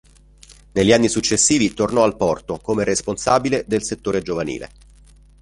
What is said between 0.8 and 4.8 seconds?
anni successivi tornò al Porto come responsabile del settore giovanile.